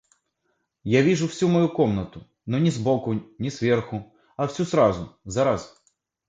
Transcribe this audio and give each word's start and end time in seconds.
Я 0.83 1.03
вижу 1.03 1.27
всю 1.27 1.47
мою 1.47 1.69
комнату, 1.69 2.25
но 2.47 2.57
не 2.57 2.71
сбоку, 2.71 3.21
не 3.37 3.51
сверху, 3.51 4.11
а 4.35 4.47
всю 4.47 4.65
сразу, 4.65 5.15
зараз. 5.25 5.79